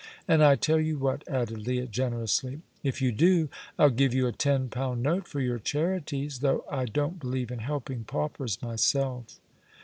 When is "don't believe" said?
6.85-7.51